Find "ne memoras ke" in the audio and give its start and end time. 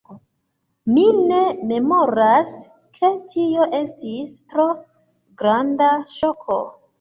1.31-3.11